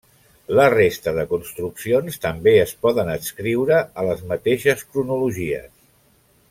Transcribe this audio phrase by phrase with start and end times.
[0.59, 5.75] La resta de construccions també es poden adscriure a les mateixes cronologies.